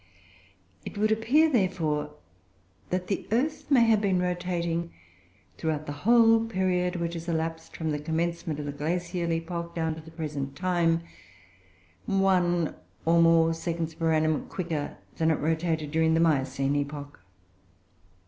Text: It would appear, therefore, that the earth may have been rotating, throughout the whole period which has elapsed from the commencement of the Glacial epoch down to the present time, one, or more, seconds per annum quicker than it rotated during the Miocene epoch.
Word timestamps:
It 0.83 0.97
would 0.97 1.11
appear, 1.11 1.47
therefore, 1.47 2.15
that 2.89 3.05
the 3.05 3.27
earth 3.31 3.69
may 3.69 3.83
have 3.83 4.01
been 4.01 4.19
rotating, 4.19 4.91
throughout 5.59 5.85
the 5.85 5.91
whole 5.91 6.43
period 6.43 6.95
which 6.95 7.13
has 7.13 7.27
elapsed 7.29 7.77
from 7.77 7.91
the 7.91 7.99
commencement 7.99 8.59
of 8.59 8.65
the 8.65 8.71
Glacial 8.71 9.31
epoch 9.31 9.75
down 9.75 9.93
to 9.93 10.01
the 10.01 10.09
present 10.09 10.55
time, 10.55 11.03
one, 12.07 12.73
or 13.05 13.21
more, 13.21 13.53
seconds 13.53 13.93
per 13.93 14.11
annum 14.11 14.47
quicker 14.47 14.97
than 15.17 15.29
it 15.29 15.35
rotated 15.35 15.91
during 15.91 16.15
the 16.15 16.19
Miocene 16.19 16.77
epoch. 16.77 17.19